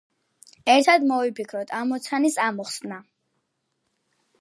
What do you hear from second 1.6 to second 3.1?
ამოცანის ამოხსნა.